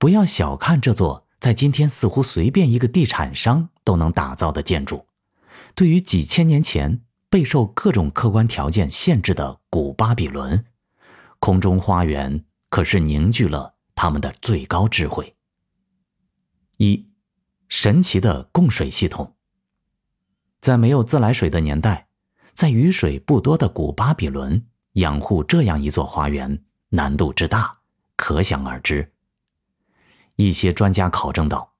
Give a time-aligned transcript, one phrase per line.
[0.00, 5.06] 不要小看这座在今天似乎随便一个地产商都能打造的建筑，
[5.74, 10.64] 对于几千年前备受各种客观条件限制的古巴比伦，
[11.38, 15.36] 空中花园可是凝聚了他们的最高智慧。
[16.78, 17.06] 一，
[17.68, 19.36] 神奇的供水系统。
[20.60, 22.06] 在没有自来水的年代，
[22.54, 27.80] 在雨水不多的古巴比伦，养护这样一座花园难度之大，
[28.16, 29.12] 可想而知。
[30.48, 31.72] 一些专家考证到，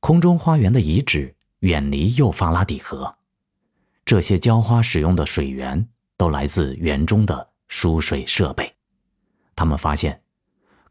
[0.00, 3.16] 空中花园的遗址远离幼发拉底河，
[4.06, 8.74] 这些浇花使用的水源都来自园中的输水设备。
[9.54, 10.22] 他们发现，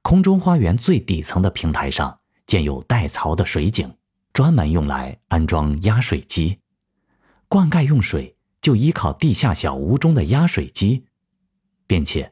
[0.03, 3.91] 空中花园最底层的平台上建有带槽的水井，
[4.31, 6.59] 专门用来安装压水机。
[7.47, 11.05] 灌溉用水就依靠地下小屋中的压水机，
[11.88, 12.31] 并且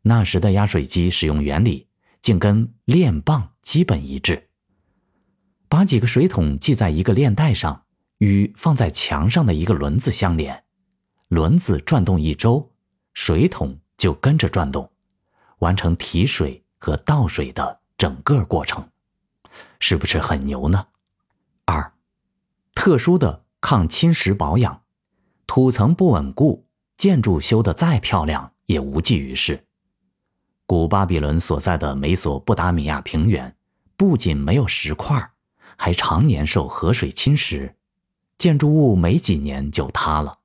[0.00, 1.86] 那时的压水机使用原理
[2.24, 4.48] 竟跟链棒基本一致。
[5.68, 7.84] 把几个水桶系在一个链带上，
[8.16, 10.64] 与放在墙上的一个轮子相连，
[11.28, 12.72] 轮子转动一周，
[13.12, 14.90] 水桶就跟着转动，
[15.58, 18.88] 完成提水和倒水的整个过程，
[19.78, 20.86] 是不是很牛呢？
[21.66, 21.92] 二，
[22.74, 23.44] 特殊的。
[23.60, 24.82] 抗侵蚀保养，
[25.46, 26.66] 土层不稳固，
[26.98, 29.66] 建筑修得再漂亮也无济于事。
[30.66, 33.54] 古巴比伦所在的美索不达米亚平原，
[33.96, 35.30] 不仅没有石块，
[35.76, 37.74] 还常年受河水侵蚀，
[38.38, 40.38] 建筑物没几年就塌了。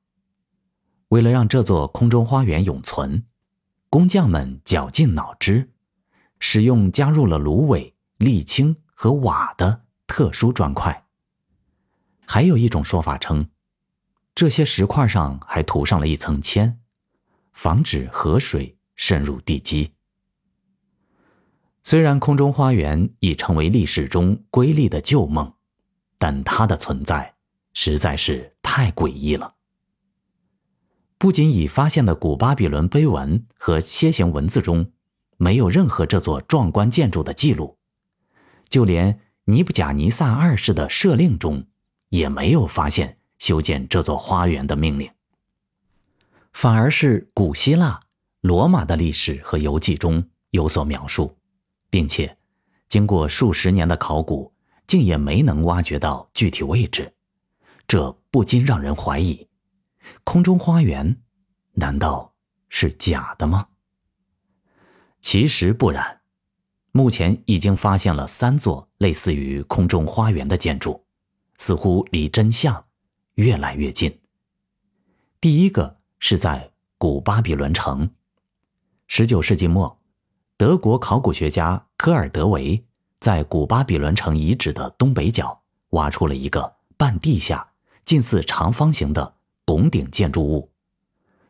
[1.07, 3.23] 为了让这座空中花园永存，
[3.89, 5.71] 工匠们绞尽脑汁，
[6.39, 11.05] 使用加入了芦苇、沥青和瓦的特殊砖块。
[12.25, 13.49] 还有一种说法称，
[14.35, 16.79] 这些石块上还涂上了一层铅，
[17.53, 19.93] 防止河水渗入地基。
[21.89, 25.51] 虽然空中花园已成为历史中瑰丽的旧梦，
[26.19, 27.33] 但它的存在
[27.73, 29.55] 实在是太诡异了。
[31.17, 34.91] 不仅已发现的古巴比伦碑文和楔形文字中
[35.37, 37.79] 没有任何这座壮观建筑的记录，
[38.67, 41.65] 就连尼布贾尼撒二世的设令中。
[42.09, 45.09] 也没有发现修建这座花园的命令，
[46.53, 47.99] 反而是古希腊、
[48.41, 51.35] 罗马的历史和游记中有所描述，
[51.89, 52.37] 并且
[52.87, 54.53] 经过数十年的考古，
[54.87, 57.13] 竟也没能挖掘到具体位置，
[57.87, 59.47] 这不禁让人怀疑：
[60.23, 61.21] 空中花园
[61.73, 62.33] 难道
[62.69, 63.67] 是假的吗？
[65.19, 66.21] 其实不然，
[66.91, 71.05] 目前已经发现了三座类似于空中花园的建筑。
[71.61, 72.85] 似乎离真相
[73.33, 74.21] 越来越近。
[75.41, 78.09] 第一个是在古巴比伦城，
[79.07, 79.98] 十九世纪末，
[80.59, 82.83] 德国考古学家科尔德维
[83.21, 85.57] 在古巴比伦城遗址的东北角
[85.91, 87.65] 挖出了一个半地下、
[88.03, 90.69] 近似长方形的拱顶建筑物，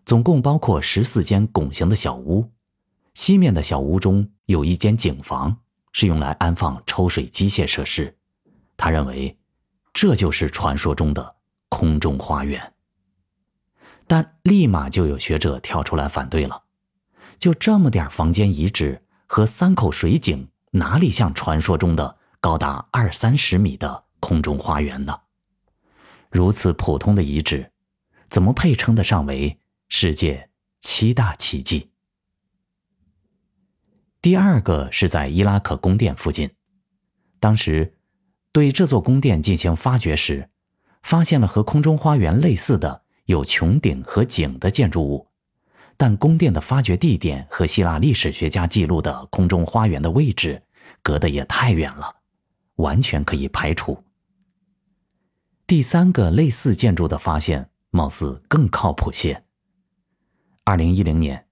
[0.05, 2.51] 总共包括十四间拱形的小屋。
[3.15, 5.57] 西面的小屋中有一间井房，
[5.91, 8.15] 是用来安放抽水机械设施。
[8.77, 9.35] 他认为。
[9.91, 11.35] 这就是传说中的
[11.67, 12.73] 空中花园，
[14.05, 16.61] 但立马就有学者跳出来反对了。
[17.39, 25.17] 就这么点房间遗址和三口水井，哪里像传说中的高达二三十米的空中花园呢？
[26.29, 27.71] 如此普通的遗址，
[28.29, 29.57] 怎么配称得上为
[29.87, 30.49] 世界
[30.79, 31.89] 七大奇迹？
[34.21, 36.51] 第二个是在伊拉克宫殿附近，
[37.39, 37.95] 当时。
[38.51, 40.49] 对这座宫殿进行发掘时，
[41.03, 45.28] 发现了和空中花园类似的有穹顶和井的建筑物，
[46.01, 50.63] 但宫殿的发掘地点和希腊历史学家记录的空中花园的位置
[51.01, 52.15] 隔得也太远了，
[52.75, 54.01] 完全可以排除。
[55.67, 59.43] 第三个类似建筑的发现貌似更靠谱些。
[60.63, 61.45] 二零一零年，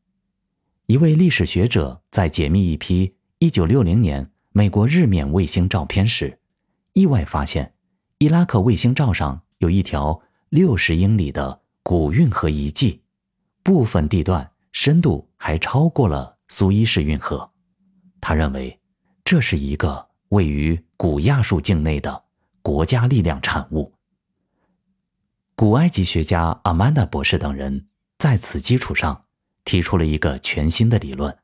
[0.85, 6.39] 一位历史学者在解密一批一九六零年美国日冕卫星照片时。
[6.93, 7.73] 意外发现，
[8.19, 13.01] 伊拉克卫星照上有一条六十英里的古运河遗迹，
[13.67, 17.51] 部分地段深度还超过了苏伊士运河。
[18.21, 18.79] 他认为，
[19.25, 22.23] 这是一个位于古亚述境内的
[22.61, 23.93] 国家力量产物。
[25.53, 29.25] 古埃及学家阿曼达博士等人在此基础上
[29.65, 31.37] 提出了一个全新的理论：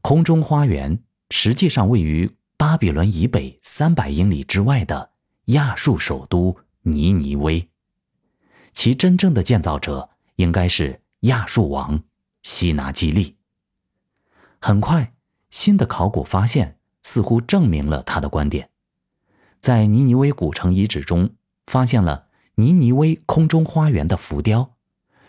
[0.00, 1.00] 空中花园
[1.30, 2.28] 实际上位于。
[2.56, 5.12] 巴比伦以北三百英里之外的
[5.44, 7.68] 亚述首都尼尼微，
[8.72, 12.02] 其真正的建造者应该是亚述王
[12.42, 13.36] 西拿基利。
[14.60, 15.14] 很快，
[15.50, 18.70] 新的考古发现似乎证明了他的观点。
[19.60, 21.30] 在尼尼微古城遗址中，
[21.66, 24.76] 发现了尼尼微空中花园的浮雕，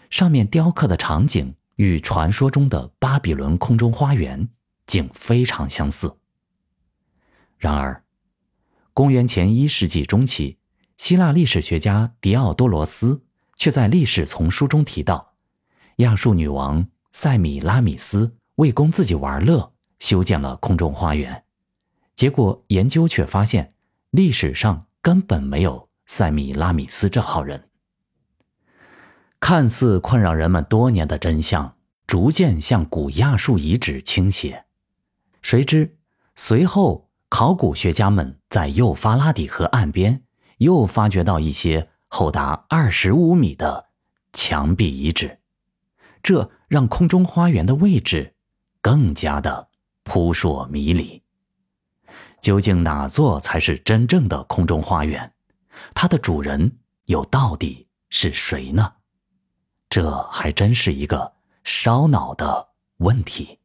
[0.09, 4.50] 上面雕刻的场景与传说中的巴比伦空中花园
[4.86, 6.18] 竟非常相似。
[7.57, 8.03] 然而，
[8.94, 10.57] 公元前一世纪中期，
[10.97, 13.24] 希腊历史学家狄奥多罗斯
[13.56, 15.28] 却在历史丛书中提到，
[16.00, 21.44] 亚述女王塞米拉米斯为供自己玩乐，修建了空中花园。
[22.16, 23.74] 结果研究却发现。
[24.12, 27.69] 历史上根本没有塞米拉米斯这号人。
[29.40, 31.75] 看似困扰人们多年的真相，
[32.07, 34.66] 逐渐向古亚述遗址倾斜。
[35.44, 35.96] 谁知，
[36.36, 40.24] 随后考古学家们在幼发拉底河岸边
[40.57, 43.90] 又发掘到一些厚达二十五米的
[44.34, 45.38] 墙壁遗址，
[46.24, 48.36] 这让空中花园的位置
[48.81, 49.69] 更加的
[50.04, 51.21] 扑朔迷离。
[52.42, 55.33] 究竟哪座才是真正的空中花园？
[55.94, 58.94] 它的主人又到底是谁呢？
[59.89, 61.33] 这还真是一个
[61.63, 63.58] 烧脑的问题。